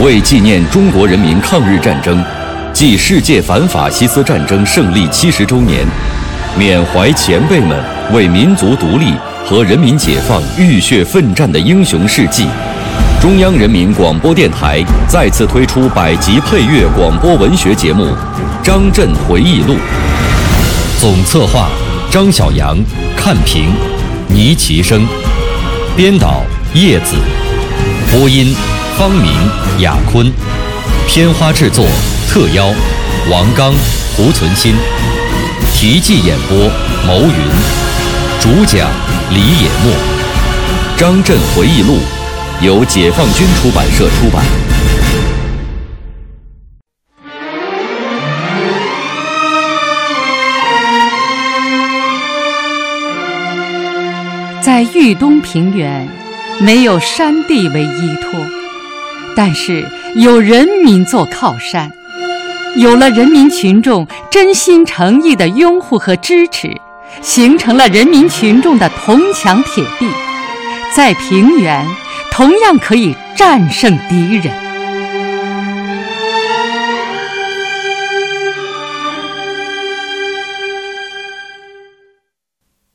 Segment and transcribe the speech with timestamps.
[0.00, 2.24] 为纪念中国人民抗日战争
[2.72, 5.84] 暨世界反法西斯战争胜利七十周年，
[6.56, 7.76] 缅怀前辈们
[8.12, 9.12] 为民族独立
[9.44, 12.46] 和人民解放浴血奋战的英雄事迹，
[13.20, 18.04] 中央人民广播电台再次推出百集配乐广播文学节目
[18.62, 19.74] 《张震回忆录》，
[21.00, 21.68] 总策划
[22.08, 22.78] 张晓阳，
[23.16, 23.72] 看评
[24.28, 25.04] 倪其生，
[25.96, 27.16] 编导叶子，
[28.12, 28.54] 播音
[28.98, 29.30] 方明、
[29.78, 30.28] 雅坤，
[31.06, 31.86] 片花制作
[32.28, 32.66] 特邀
[33.30, 33.72] 王刚、
[34.16, 34.74] 胡存新，
[35.72, 36.68] 题记演播
[37.06, 37.32] 牟云，
[38.40, 38.90] 主讲
[39.30, 39.92] 李野墨，
[40.98, 41.98] 《张震回忆录》
[42.66, 44.44] 由解放军出版社出版。
[54.60, 56.08] 在豫东平原，
[56.58, 58.57] 没有山地为依托，
[59.38, 61.88] 但是有人民做靠山。
[62.76, 66.68] 有了人民群众真心诚意的拥护和支持，
[67.22, 70.10] 形成了人民群众的铜墙铁壁，
[70.92, 71.86] 在平原
[72.32, 74.52] 同样可以战胜敌人。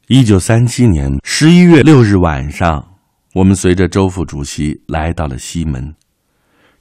[0.09, 2.85] 一九三七年十一月六日晚上，
[3.35, 5.95] 我们随着周副主席来到了西门。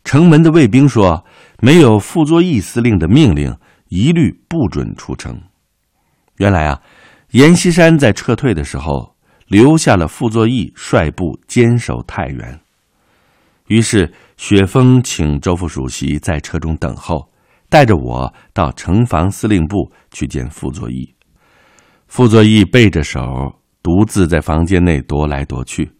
[0.04, 1.24] 城门的卫兵说
[1.60, 3.56] ：“没有傅作义司令的命令，
[3.88, 5.40] 一律不准出城。”
[6.38, 6.80] 原来啊，
[7.30, 9.14] 阎锡山在撤退的时候
[9.46, 12.58] 留下了傅作义率部坚守太原。
[13.68, 17.30] 于是雪峰请周副主席在车中等候，
[17.68, 21.14] 带着我到城防司令部去见傅作义。
[22.08, 23.20] 傅作义背着手，
[23.82, 25.92] 独自在房间内踱来踱去。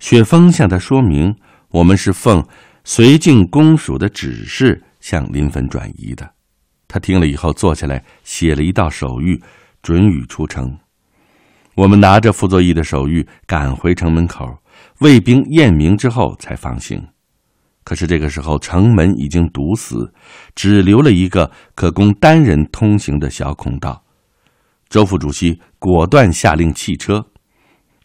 [0.00, 1.36] 雪峰向他说明，
[1.70, 2.44] 我们是奉
[2.84, 6.28] 绥靖公署的指示向临汾转移的。
[6.88, 9.40] 他听了以后，坐下来写了一道手谕，
[9.82, 10.78] 准予出城。
[11.74, 14.58] 我们拿着傅作义的手谕赶回城门口，
[14.98, 17.02] 卫兵验明之后才放行。
[17.84, 20.12] 可是这个时候，城门已经堵死，
[20.54, 24.04] 只留了一个可供单人通行的小孔道。
[24.88, 27.26] 周副主席果断下令弃车，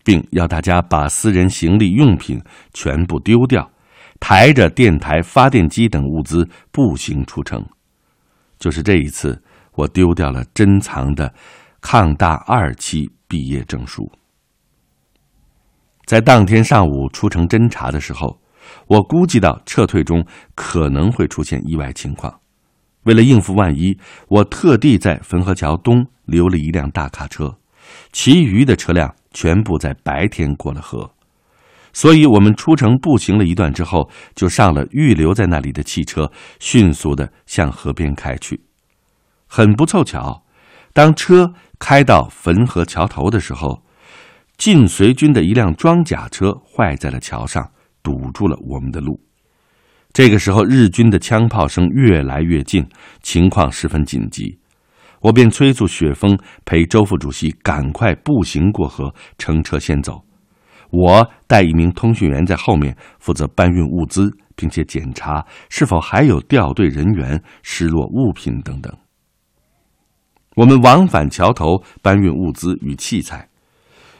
[0.03, 2.41] 并要大家把私人行李用品
[2.73, 3.69] 全部丢掉，
[4.19, 7.65] 抬着电台、发电机等物资步行出城。
[8.59, 9.41] 就是这一次，
[9.73, 11.33] 我丢掉了珍藏的
[11.81, 14.11] 抗大二期毕业证书。
[16.05, 18.39] 在当天上午出城侦查的时候，
[18.87, 22.39] 我估计到撤退中可能会出现意外情况。
[23.03, 23.97] 为了应付万一，
[24.27, 27.57] 我特地在汾河桥东留了一辆大卡车，
[28.11, 31.11] 其余的车辆全部在白天过了河。
[31.97, 38.61] 所以，我们出城步行了一段之后，就上了预留在那里的汽车，迅速的向河边开去。
[39.47, 40.43] 很不凑巧，
[40.93, 43.83] 当车开到汾河桥头的时候，
[44.59, 47.67] 晋绥军的一辆装甲车坏在了桥上，
[48.03, 49.19] 堵住了我们的路。
[50.13, 52.87] 这个时候，日军的枪炮声越来越近，
[53.23, 54.59] 情况十分紧急。
[55.19, 60.26] 我便催促雪峰陪周副主席赶快步行过河，乘车先走。
[60.89, 68.91] 我带一名通讯员在后面负责搬运物资，并且检查是否还有掉队人员、失落物品等等。
[70.55, 73.47] 我们往返桥头搬运物资与器材，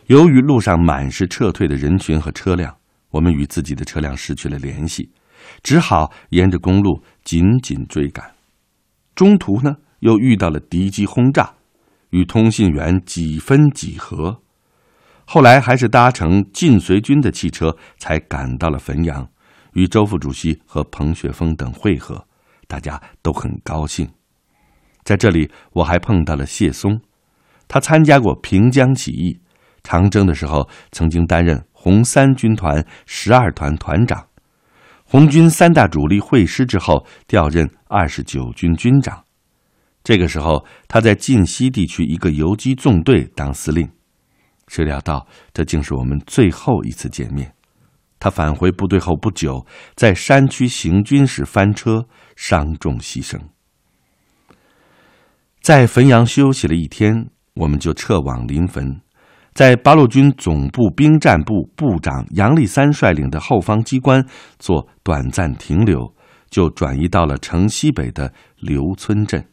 [0.05, 2.75] 由于路上满是撤退的人群和车辆，
[3.09, 5.09] 我们与自己的车辆失去了联系，
[5.63, 8.35] 只好沿着公路紧紧追赶。
[9.15, 11.55] 中途呢，又遇到了敌机轰炸，
[12.11, 14.43] 与通信员几分几合。
[15.29, 19.27] 后来还是搭乘晋绥军的汽车才赶到了汾阳，
[19.73, 22.25] 与周副主席和彭雪枫等会合，
[22.65, 24.09] 大家都很高兴。
[25.03, 27.01] 在这里，我还碰到了谢松，
[27.67, 29.41] 他参加过平江起义，
[29.83, 34.27] 长征的时候曾经担任红三军团十二团团长，
[35.03, 39.25] 红军三大主力会师之后调任二十九军军长。
[40.05, 43.89] 这个时候，他在晋西地区一个游击纵队当司令。
[44.67, 47.53] 谁料到，这竟是我们最后一次见面。
[48.19, 49.65] 他返回部队后不久，
[49.95, 52.05] 在山区行军时翻车，
[52.35, 53.39] 伤重牺牲。
[55.61, 59.01] 在汾阳休息了一天，我们就撤往临汾，
[59.53, 64.25] 在八路军总部兵站部部长杨立三率领的后方机关
[64.57, 66.13] 做短暂停留，
[66.49, 69.45] 就转移到了城西北的刘村镇。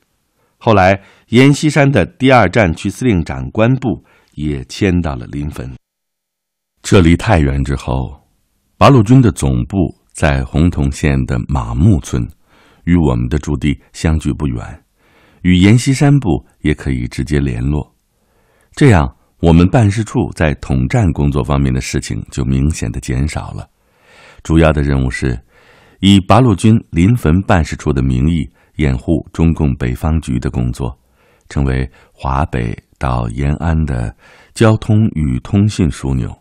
[0.56, 4.02] 后来，阎锡山的第二战区司令长官部。
[4.34, 5.70] 也迁到了临汾。
[6.82, 8.20] 撤离太原之后，
[8.76, 12.28] 八路军的总部在洪洞县的马木村，
[12.84, 14.84] 与我们的驻地相距不远，
[15.42, 17.94] 与阎锡山部也可以直接联络。
[18.72, 23.69] 这样，我们办事处在统战工作方面的事情就明显的减少了。
[24.42, 25.38] 主要的任务是，
[26.00, 28.46] 以八路军临汾办事处的名义
[28.76, 30.94] 掩护中共北方局的工作，
[31.48, 34.16] 成为华北到延安的
[34.54, 36.34] 交通与通信枢纽。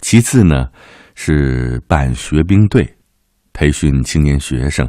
[0.00, 0.68] 其次呢，
[1.16, 2.88] 是办学兵队，
[3.52, 4.88] 培训青年学生，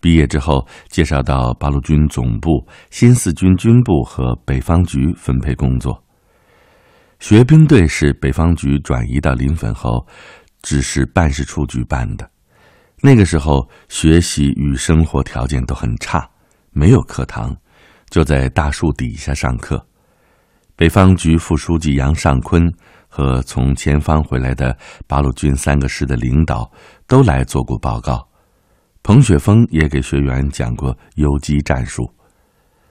[0.00, 6.02] 毕业之后介绍到八路军总部、新四军军部和北方局分配工作。
[7.20, 10.06] 学兵队是北方局转移到临汾后。
[10.62, 12.28] 只是办事处举办的，
[13.00, 16.28] 那个时候学习与生活条件都很差，
[16.72, 17.56] 没有课堂，
[18.10, 19.86] 就在大树底下上课。
[20.76, 22.70] 北方局副书记杨尚昆
[23.08, 24.76] 和从前方回来的
[25.06, 26.70] 八路军三个师的领导
[27.06, 28.28] 都来做过报告，
[29.02, 32.08] 彭雪枫也给学员讲过游击战术，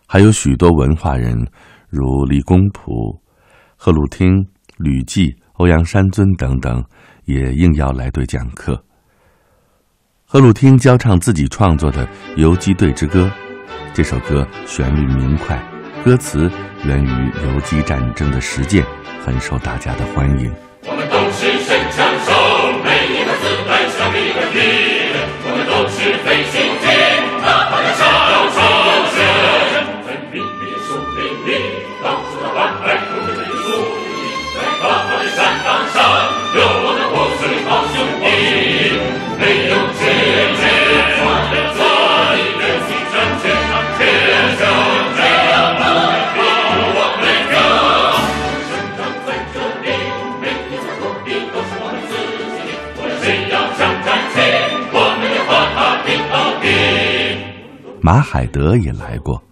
[0.08, 1.48] 还有许多文化人，
[1.90, 3.22] 如李公朴、
[3.78, 4.46] 贺鲁汀、
[4.78, 6.84] 吕骥、欧阳山尊等等。
[7.26, 8.86] 也应邀来队讲课。
[10.26, 12.06] 贺鲁汀教唱自己创作的
[12.36, 13.26] 《游击队之歌》，
[13.96, 15.60] 这首歌旋律明快，
[16.06, 16.52] 歌词
[16.84, 18.86] 源于游击战争的实践，
[19.26, 20.54] 很受大家的欢迎。
[20.86, 22.30] 我们都是神枪手，
[22.86, 24.62] 每一个子弹像一个敌
[25.10, 26.75] 人，我们都是飞行
[58.06, 59.44] 马海德也来过，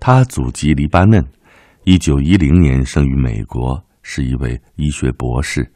[0.00, 1.22] 他祖籍黎巴嫩，
[1.84, 5.70] 一九一零年生于美国，是一位医学博士。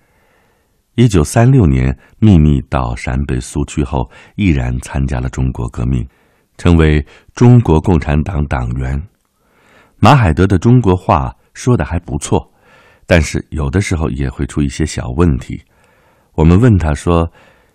[0.94, 6.02] 一九三六年秘密到陕北苏区后，毅然参加了中国革命，
[6.56, 8.99] 成为中国共产党党员。
[9.99, 12.50] 马海德的中国话说的还不错，
[13.06, 15.62] 但是有的时候也会出一些小问题。
[16.32, 17.31] 我们问他说：“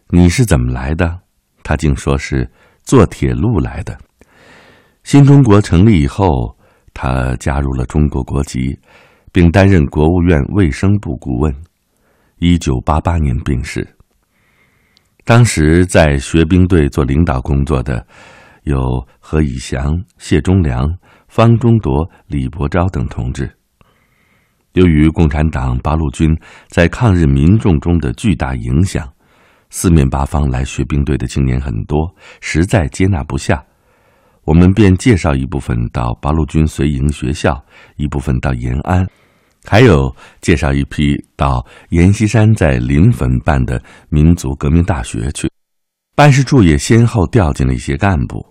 [0.09, 1.19] 你是怎么来的？”
[1.61, 2.49] 他竟说是
[2.81, 3.95] 坐铁路来的。
[5.05, 6.57] 新中国成立以后，
[6.91, 8.75] 他加入了中国国籍，
[9.31, 11.55] 并担任国务院卫生部顾问。
[12.39, 13.87] 一九八八年病逝。
[15.23, 18.03] 当时在学兵队做领导工作的
[18.63, 18.81] 有
[19.19, 20.91] 何以祥、谢忠良、
[21.27, 23.47] 方中铎、李伯钊等同志。
[24.73, 26.35] 由于共产党八路军
[26.67, 29.07] 在抗日民众中的巨大影响，
[29.69, 32.11] 四面八方来学兵队的青年很多，
[32.41, 33.63] 实在接纳不下，
[34.45, 37.59] 我们便介绍一部分到八路军随营学校，
[37.97, 39.05] 一部分到延安。
[39.67, 45.49] 还有介绍一批到阎锡山在临汾办的民族革命大学去，
[46.15, 48.45] 办事处也先后调进了一些干部。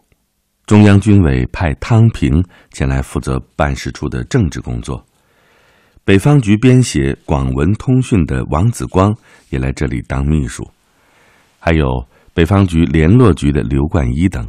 [0.67, 5.06] 中央军委派汤平前来负责办事处的政治工作，
[6.05, 9.14] 北方局编写广文通讯的王子光
[9.50, 10.69] 也来这里当秘书，
[11.61, 11.87] 还有
[12.32, 14.44] 北方局联络局的刘冠一等。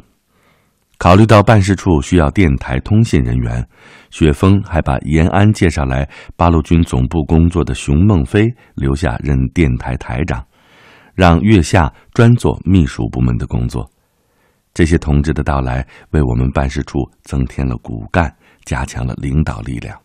[0.98, 3.68] 考虑到办事处需要电台通信人员，
[4.12, 10.44] 雪峰还把延安介绍来八路军总部工作的熊孟飞留下任电台台长，
[11.14, 13.90] 让月下专做秘书部门的工作。
[14.74, 18.34] 这些同志的到来，为我们办事处增添了骨干，
[18.64, 19.98] 加强了领导力量。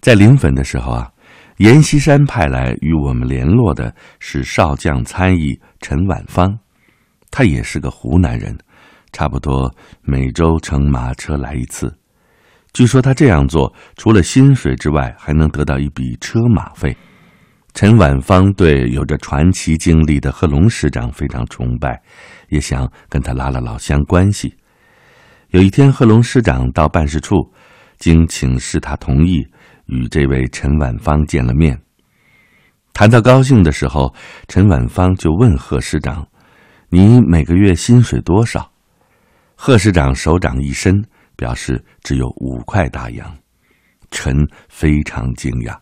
[0.00, 1.10] 在临汾的时候啊，
[1.58, 6.56] 阎锡山派来与我们联络的是少将参议陈婉芳，
[7.32, 8.56] 他也是个湖南人。
[9.12, 11.92] 差不多每周乘马车来一次，
[12.72, 16.96] 据说他这样做除了薪水之外，还能得到一笔车马费。
[17.74, 22.00] 陈婉芳对有着传奇经历的贺龙师长非常崇拜，
[22.48, 24.54] 也想跟他拉了老乡关系。
[25.50, 27.36] 有一天，贺龙师长到办事处，
[27.98, 29.46] 经请示他同意，
[29.86, 31.80] 与这位陈婉芳见了面。
[32.92, 34.12] 谈到高兴的时候，
[34.48, 36.26] 陈婉芳就问贺师长
[36.90, 38.70] ：“你每个月薪水多少？”
[39.60, 43.36] 贺市长手掌一伸，表示只有五块大洋。
[44.08, 44.32] 臣
[44.68, 45.76] 非常惊讶。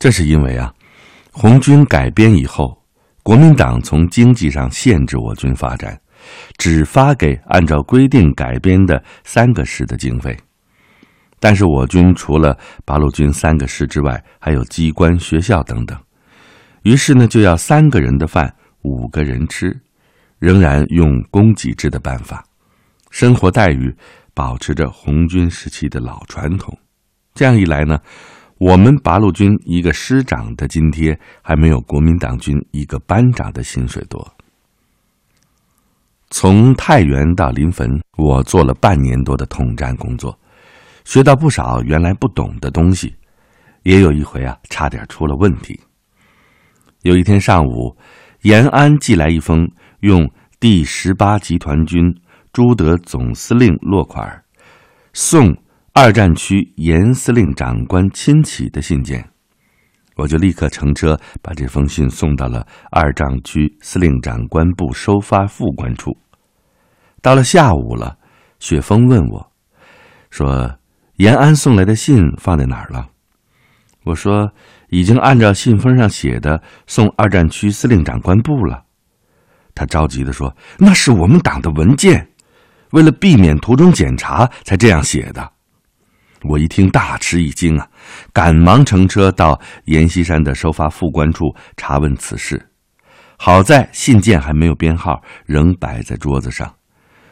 [0.00, 0.74] 这是因为啊，
[1.30, 2.76] 红军改编以后，
[3.22, 5.98] 国民党从经济上限制我军发展，
[6.58, 10.36] 只发给按照规定改编的三个师的经费。
[11.38, 15.96] 但是我军除了八路军三个师之外，还有机关、学校等等，
[16.82, 18.52] 于是呢，就要三个人的饭
[18.82, 19.80] 五个人吃，
[20.40, 22.44] 仍然用供给制的办法，
[23.10, 23.94] 生活待遇
[24.34, 26.76] 保持着红军时期的老传统。
[27.34, 28.00] 这样一来呢，
[28.58, 34.26] 我们八路军一个师长的津贴还没有国民党军一个班长的薪水多。
[36.30, 40.38] 从太原到临汾，我做了半年多的统战工作，
[41.04, 43.14] 学到不少原来不懂的东西，
[43.82, 45.78] 也有一回啊，差点出了问题。
[47.02, 47.96] 有一天上午，
[48.42, 49.68] 延安寄来一封
[50.00, 52.02] 用第十八集团军
[52.52, 54.42] 朱德总司令落款，
[55.12, 55.54] 送
[55.92, 59.28] 二战区严司令长官亲启的信件，
[60.16, 66.16] 我就立刻乘车把这封信送到了二战区司令长官部收发副官处。
[67.20, 68.16] 到了下午了，
[68.58, 69.52] 雪峰问我，
[70.30, 70.78] 说
[71.16, 73.08] ：“延安送来的信放在哪儿了？”
[74.04, 74.52] 我说。
[74.92, 78.82] 已经按照信封上写的送二战区司令长官部了，
[79.80, 82.28] 他着急的说：“那是我们党的文件，
[82.90, 85.52] 为了避免途中检查才这样写的。”
[86.44, 87.88] 我一听大吃一惊啊，
[88.30, 91.46] 赶忙乘车到阎锡山的收发副官处
[91.78, 92.60] 查问此事。
[93.38, 96.70] 好在信件还没有编号，仍摆在桌子上，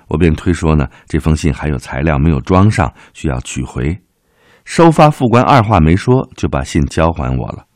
[0.07, 3.95] 我便推说呢，这封信还有材料没有装上，需要取回。
[4.65, 7.67] 收发副官二话没说就把信交还我了，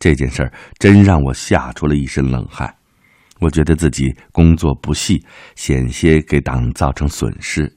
[0.00, 2.74] 这件事儿真让我吓出了一身冷汗。
[3.40, 5.22] 我觉得自己工作不细，
[5.54, 7.70] 险些给党造成损失，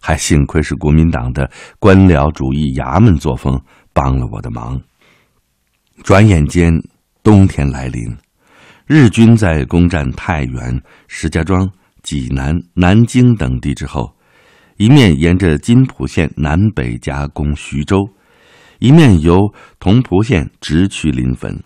[0.00, 3.60] 还幸亏是国民党的官僚主义衙门作风
[3.92, 4.80] 帮了我的忙。
[6.02, 6.72] 转眼间，
[7.22, 8.16] 冬天来临，
[8.86, 11.70] 日军在攻占太原、石家庄、
[12.02, 14.14] 济南、南京等地之后。
[14.76, 18.08] 一面沿着津浦线南北夹攻徐州，
[18.80, 19.38] 一面由
[19.78, 21.62] 同蒲县直取临汾，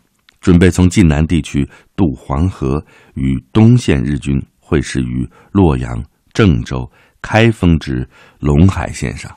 [0.48, 6.02] 准备从晋南地区渡黄河，与东线日军会师于洛阳、
[6.32, 6.90] 郑州、
[7.20, 8.08] 开封之
[8.40, 9.30] 陇海线上。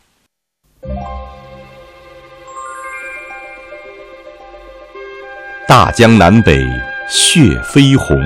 [5.67, 6.65] 大江南北
[7.09, 8.17] 血飞红，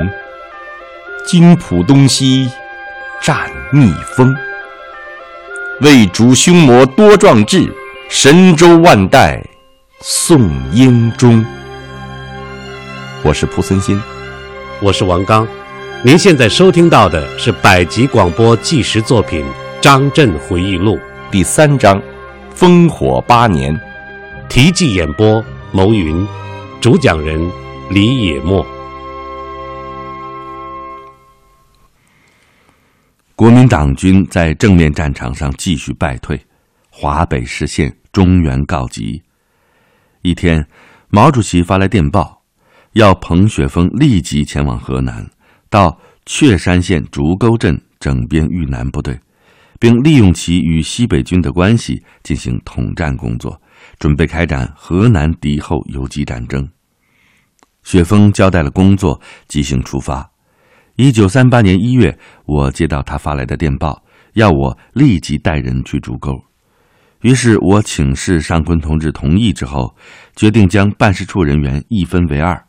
[1.26, 2.48] 津浦东西
[3.20, 4.32] 战逆风。
[5.82, 7.68] 为主凶魔多壮志，
[8.12, 9.44] 神州万代
[10.02, 11.44] 颂英忠。
[13.26, 14.00] 我是蒲森新，
[14.80, 15.48] 我是王刚。
[16.04, 19.44] 您现在收听到的是百集广播纪实作品
[19.82, 20.96] 《张震回忆录》
[21.32, 22.00] 第三章
[22.56, 23.76] 《烽火八年》，
[24.48, 26.24] 题记演播：牟云，
[26.80, 27.52] 主讲人
[27.90, 28.64] 李野墨。
[33.36, 36.40] 国民党军在正面战场上继续败退，
[36.92, 39.20] 华北失陷，中原告急。
[40.22, 40.68] 一天，
[41.10, 42.35] 毛主席发来电报，
[42.96, 45.30] 要彭雪枫立即前往河南，
[45.70, 49.20] 到确山县竹沟镇整编豫南部队，
[49.82, 53.62] 并利用其与西北军的关系进行统战工作，
[54.00, 56.66] 准备开展河南敌后游击战争。
[57.84, 60.32] 雪峰交代了工作，即兴出发。
[60.96, 64.02] 一九三八年一月，我接到他发来的电报，
[64.36, 66.32] 要我立即带人去竹沟。
[67.24, 69.94] 于是我请示尚坤同志同意之后，
[70.34, 72.65] 决定将办事处人员一分为二，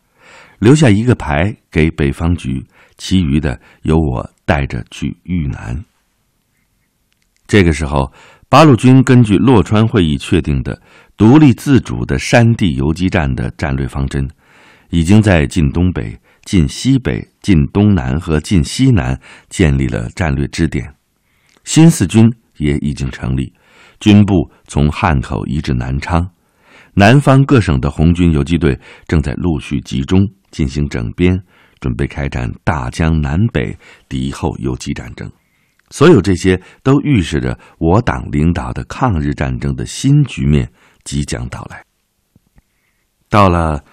[0.59, 2.65] 留下一个排给北方局，
[2.97, 5.85] 其余的由我带着去豫南。
[7.47, 8.13] 这个时候，
[8.49, 10.81] 八路军根据洛川会议确定的
[11.17, 14.29] 独立自主的山地游击战的战略方针，
[14.91, 16.19] 已经在晋东北。
[16.47, 20.95] 晋西北、晋东南和晋西南建立了战略支点，
[21.65, 23.53] 新四军也已经成立，
[23.99, 26.31] 军部从汉口移至南昌，
[26.99, 31.39] 南方各省的红军游击队正在陆续集中进行整编，
[31.79, 33.77] 准备开展大江南北
[34.09, 35.31] 敌后游击战争。
[35.91, 40.73] 所有这些都预示着我党领导的抗日战争的新局面
[41.05, 41.85] 即将到来。
[43.29, 43.85] 到了。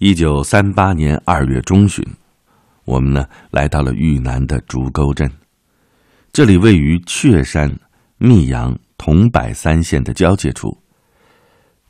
[0.00, 2.06] 一九三八年二月中旬，
[2.84, 5.28] 我们呢来到了豫南的竹沟镇，
[6.32, 7.68] 这里位于确山、
[8.16, 10.78] 密阳、桐柏三县的交界处。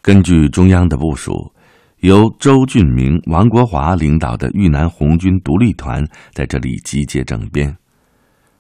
[0.09, 1.53] 根据中央的部署，
[1.99, 7.77] 由周俊明、王国华领导的豫南红军独立团在这里集结整编。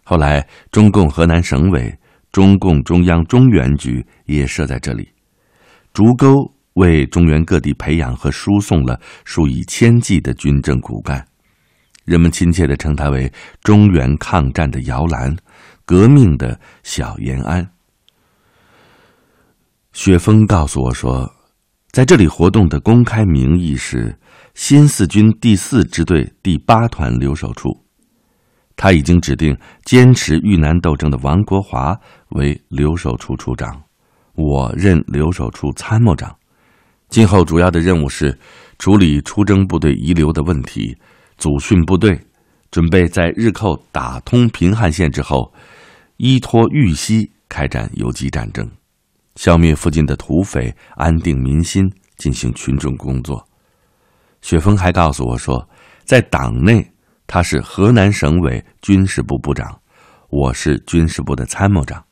[0.04, 1.98] 后来，中共河南省委、
[2.32, 5.08] 中共中央中原局也设在这里，
[5.94, 6.52] 竹沟。
[6.74, 11.26] 为中原各地培养和输送了数以千计的军政骨干，
[12.04, 13.32] 人们亲切地称它为
[13.64, 15.34] “中原抗战的摇篮”，
[15.86, 17.66] 革命的小延安。
[19.94, 21.34] 雪峰告诉我说，
[21.90, 24.16] 在这里活动的公开名义是
[24.54, 27.70] 新四军第四支队第八团留守处，
[28.76, 31.98] 他已经指定坚持豫南斗争的王国华
[32.30, 33.82] 为留守处处长，
[34.34, 36.36] 我任留守处参谋长。
[37.08, 38.38] 今后主要的任务是
[38.78, 40.94] 处理出征部队遗留的问题，
[41.38, 42.20] 组训部队，
[42.70, 45.52] 准备在日寇打通平汉线之后，
[46.18, 48.70] 依托豫西开展游击战争，
[49.38, 53.40] 消灭附近的土匪，安定民心，进行群众工作。
[54.42, 55.64] 雪峰还告诉我说，
[56.04, 56.84] 在党内
[57.24, 59.80] 他是河南省委军事部部长，
[60.28, 62.04] 我是军事部的参谋长，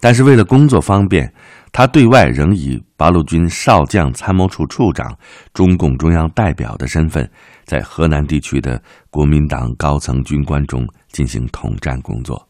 [0.00, 1.32] 但是为了工作方便。
[1.72, 5.16] 他对外仍以八路军少将参谋处处长、
[5.54, 7.30] 中共中央代表的身份，
[7.64, 12.44] 在河南地区的国民党高层军官中进行统战工作，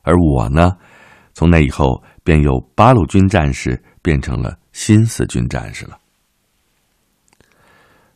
[0.00, 0.74] 而我呢，
[1.34, 5.98] 从那以后便由八路军战士变成了新四军战士了。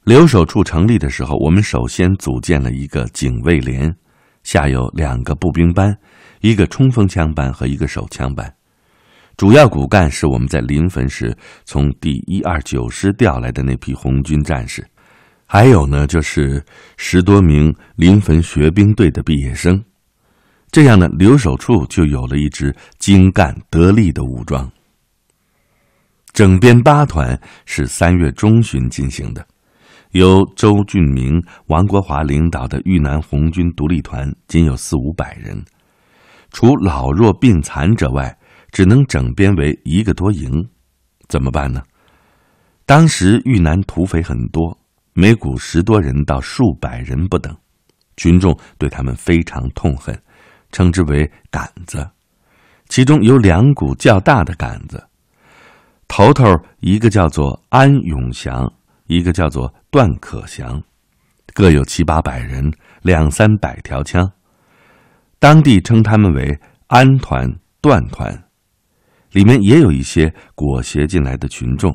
[0.05, 3.95] 留守处成立的时候，我们首先组建了一个警卫连，
[4.43, 5.95] 下有两个步兵班，
[6.41, 8.55] 一个冲锋枪班和一个手枪班。
[9.37, 14.85] 主要骨干是我们在临汾时从第一二九师调来的那批红军战士，
[15.45, 16.65] 还有呢，就是
[16.97, 19.85] 十多名临汾学兵队的毕业生。
[20.71, 24.71] 这样呢，留守处就有了一支精干得力的武装。
[26.33, 29.47] 整编八团是三月中旬进行的，
[30.13, 35.65] 由周俊明、王国华领导的豫南红军独立团仅有四五百人，
[36.51, 38.35] 除老弱病残者外。
[38.71, 40.69] 只能整编为一个多营，
[41.27, 41.83] 怎么办呢？
[42.85, 44.79] 当时豫南土匪很多，
[45.15, 47.57] 每股十多人到数百人不等，
[48.19, 50.15] 群众对他们非常痛恨，
[50.73, 52.09] 称之为“杆子”。
[52.89, 55.07] 其中有两股较大的杆子，
[56.07, 56.45] 头头
[56.81, 58.73] 一个叫做安永祥，
[59.07, 60.83] 一个叫做段可祥，
[61.53, 62.73] 各有七八百人，
[63.03, 64.31] 两三百条枪。
[65.39, 66.59] 当地称他们为
[66.89, 67.49] “安团
[67.81, 68.45] ”“段团”。
[69.33, 71.95] 里面也有一些裹挟进来的群众。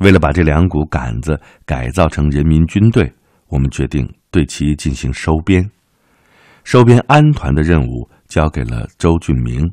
[0.00, 3.10] 为了把这两股杆子改造成人民军队，
[3.48, 5.68] 我们决定对其进行收编。
[6.66, 9.72] 收编安团的任务交给了周俊明，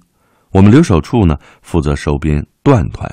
[0.52, 3.12] 我们留守处呢负责收编段团。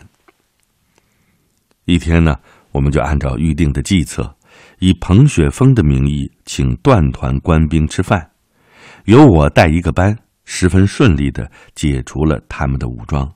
[1.86, 2.36] 一天呢，
[2.72, 4.36] 我们就按照预定的计策，
[4.80, 8.30] 以彭雪枫的名义请段团官兵吃饭，
[9.06, 10.14] 由我带一个班，
[10.44, 13.26] 十分顺利的解除了他们的武装。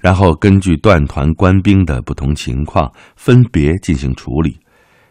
[0.00, 4.58] 然后根据段团官兵的不同情况，分别进行处理，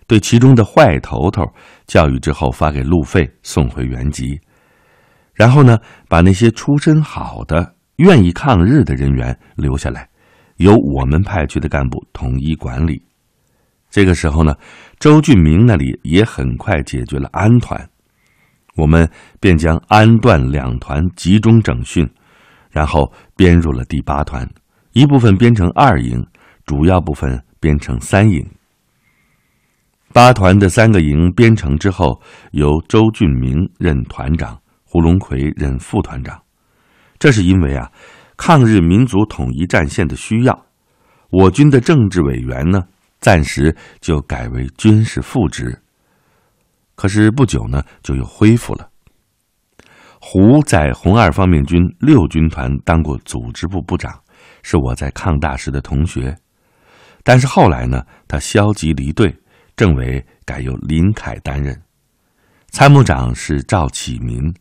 [0.08, 1.44] 对其中的坏头头
[1.88, 4.40] 教育之后，发给路费，送回原籍。
[5.34, 10.08] 然后呢，把那些出身好的、愿意抗日的人员留下来，
[10.58, 13.02] 由我们派去的干部统一管理。
[13.90, 14.56] 这个时候呢，
[15.00, 17.90] 周俊明那里也很快解决了安团，
[18.76, 22.08] 我们便将安段两团集中整训，
[22.70, 24.48] 然后编入了第八团。
[24.94, 26.26] 一部分编成二营，
[26.66, 28.46] 主要部分编成三营。
[30.16, 32.22] 八团的三个营编成之后，
[32.54, 36.42] 由周俊明任团长，胡龙奎任副团长。
[37.20, 37.92] 这是因为啊，
[38.38, 40.68] 抗日民族统一战线的需要，
[41.32, 42.82] 我军的政治委员呢，
[43.20, 45.78] 暂时就改为军事副职。
[46.96, 48.88] 可是不久呢，就又恢复了。
[50.22, 54.18] 胡在红二方面军六军团当过组织部部长。
[54.64, 56.38] 是我在抗大时的同学，
[57.22, 59.36] 但是后来呢，他消极离队，
[59.76, 61.80] 政委改由林凯担任，
[62.70, 64.54] 参谋长是赵启民，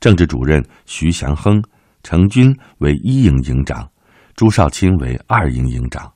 [0.00, 1.62] 政治主任徐祥亨，
[2.02, 3.86] 程军为一营营长，
[4.34, 6.10] 朱少卿为二营营长，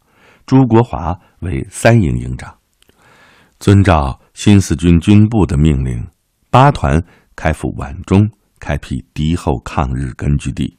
[0.46, 2.54] 朱国华为三营营长。
[3.58, 6.06] 遵照新四军军部的命令，
[6.50, 7.02] 八团
[7.34, 8.26] 开赴皖中，
[8.58, 10.78] 开辟敌后抗日根据地。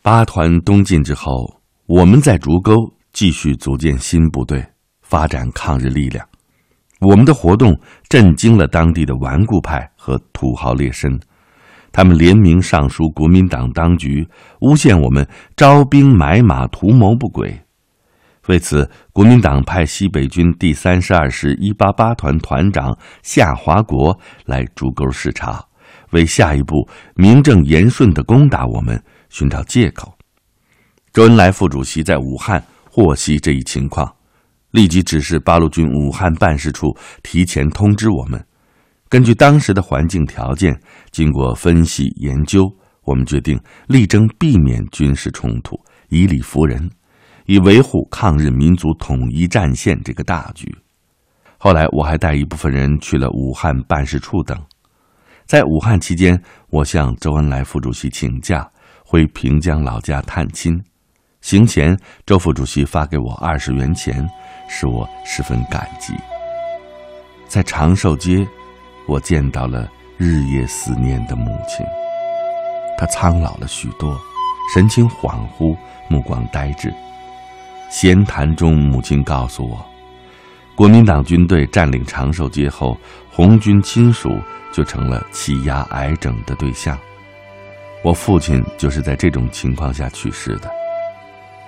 [0.00, 2.74] 八团东进之后，我们在竹沟
[3.12, 4.64] 继续组建新部队，
[5.02, 6.24] 发展抗日力量。
[7.02, 11.20] 我们的活动震惊了当地的顽固派和土豪劣绅，
[11.90, 14.26] 他们联名上书国民党当局，
[14.60, 17.60] 诬陷我们招兵买马、图谋不轨。
[18.46, 25.64] 为此，国民党派西北军第三十二师一八八团团长夏华国来竹沟视察，
[26.12, 29.02] 为下一步名正言顺的攻打我们。
[29.28, 30.12] 寻找借口。
[31.10, 34.14] 周恩来副主席在武汉获悉这一情况，
[34.72, 38.44] 立即指示八路军武汉办事处提前通知我们。
[39.08, 40.74] 根据当时的环境条件，
[41.10, 42.68] 经过分析研究，
[43.04, 46.90] 我们决定力争避免军事冲突，以理服人，
[47.44, 50.74] 以维护抗日民族统一战线这个大局。
[51.58, 54.58] 后来，我还带一部分人去了武汉办事处等。
[55.44, 58.66] 在武汉期间，我向周恩来副主席请假，
[59.04, 60.82] 回平江老家探亲。
[61.42, 64.26] 行前，周副主席发给我二十元钱，
[64.68, 66.14] 使我十分感激。
[67.48, 68.46] 在长寿街，
[69.06, 71.84] 我见到了日夜思念的母亲。
[72.96, 74.16] 她苍老了许多，
[74.72, 75.76] 神情恍惚，
[76.08, 76.94] 目光呆滞。
[77.90, 79.84] 闲谈中，母亲告诉我，
[80.76, 82.96] 国民党军队占领长寿街后，
[83.28, 84.40] 红军亲属
[84.72, 86.96] 就成了欺压癌症的对象。
[88.04, 90.70] 我父亲就是在这种情况下去世的。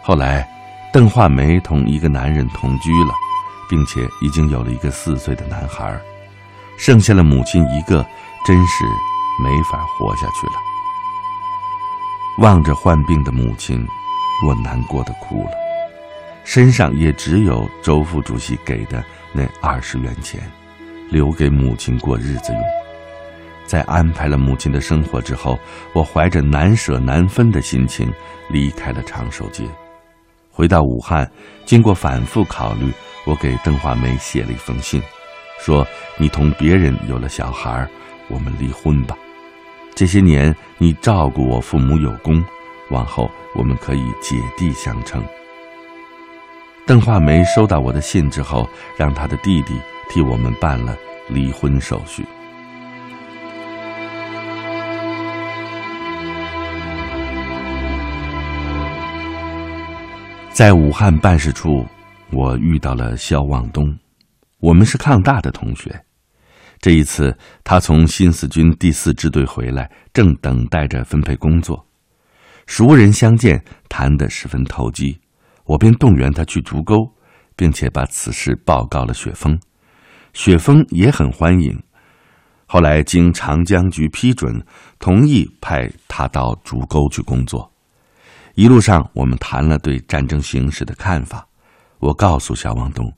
[0.07, 0.47] 后来，
[0.93, 3.15] 邓化梅同一个男人同居了，
[3.71, 5.99] 并且已经有了一个四岁的男孩，
[6.77, 8.05] 剩下了母亲一个，
[8.47, 8.85] 真是
[9.43, 10.53] 没法活下去了。
[12.37, 13.89] 望着患病的母亲，
[14.47, 15.53] 我难过的哭了。
[16.45, 20.39] 身上也只有周副主席给的那二十元钱，
[21.09, 22.63] 留给母亲过日子用。
[23.65, 25.59] 在安排了母亲的生活之后，
[25.95, 28.13] 我怀着难舍难分的心情
[28.51, 29.65] 离开了长寿街，
[30.55, 31.29] 回到武汉。
[31.67, 32.93] 经过反复考虑，
[33.27, 35.03] 我给邓化梅写了一封信，
[35.59, 35.87] 说
[36.17, 37.89] ：“你同别人有了小孩，
[38.29, 39.17] 我们离婚吧。
[39.95, 42.45] 这些年你照顾我父母有功，
[42.91, 45.23] 往后我们可以姐弟相称。”
[46.87, 50.97] 邓化梅收到我的信之后，让他的弟弟替我们办了
[51.29, 52.25] 离婚手续。
[60.55, 61.85] 在武汉办事处，
[62.31, 63.93] 我遇到了肖望东，
[64.61, 65.93] 我们是抗大的同学。
[66.79, 71.85] 这一次，他从新四军第四支队回来，正等待着分配工作。
[72.69, 75.19] 熟人相见，谈得十分投机。
[75.65, 76.95] 我便动员他去竹沟，
[77.57, 79.59] 并且把此事报告了雪峰，
[80.35, 81.77] 雪峰也很欢迎。
[82.67, 84.65] 后来经长江局批准，
[85.01, 87.74] 同意派他到竹沟去工作。
[88.55, 91.45] 一路上，我们谈了对战争形势的看法。
[91.99, 93.13] 我告诉肖望东，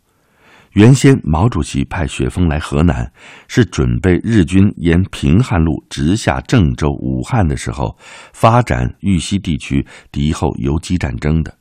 [0.72, 3.12] 原先毛主席派雪峰来河南，
[3.46, 7.94] 是准备日军沿平汉路直下郑州、武汉的时候，
[8.32, 11.54] 发展豫西地区敌后游击战争的。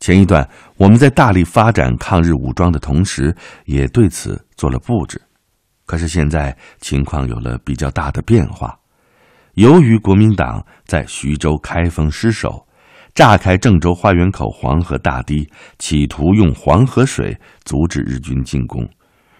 [0.00, 3.36] 前一段，我们在大力发展抗日武装的同时，
[3.66, 5.20] 也对此做了布置。
[5.84, 8.78] 可是现在情况有了比较大的变化。
[9.54, 12.63] 由于国民党在徐州开封失守，
[13.14, 15.48] 炸开郑州花园口黄河大堤，
[15.78, 18.88] 企图用黄河水阻止日军进攻。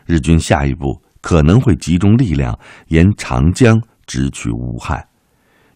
[0.06, 2.56] 日军下一步可能会集中力量
[2.88, 5.04] 沿长江直取武汉，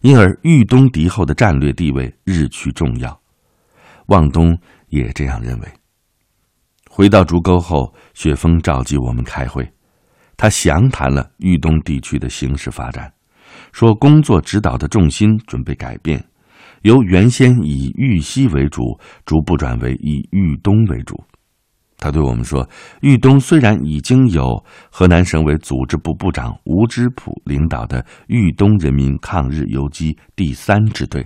[0.01, 3.19] 因而豫东敌后的战略地位日趋重要。
[4.07, 4.57] 望东。
[4.89, 5.67] 也这样认为。
[6.89, 9.71] 回到竹沟后，雪峰召集我们开会，
[10.35, 13.13] 他详谈了豫东地区的形势发展，
[13.71, 16.25] 说工作指导的重心准备改变，
[16.83, 21.21] 由原先以豫西为主，逐步转为以豫东为主。
[21.97, 22.65] 他对我们说，
[23.01, 31.25] 豫东虽然已经有河南省委组织部部长吴芝圃领导的豫东人民抗日游击第三支队。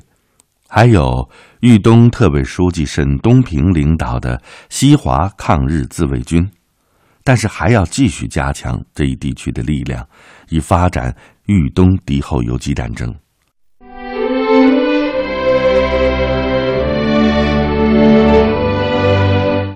[0.67, 6.49] 还有豫东特委书记沈东平领导的西华抗日自卫军，
[7.23, 10.03] 但是还要继续加强这一地区的力量，
[10.49, 13.13] 以发展豫东敌后游击战争。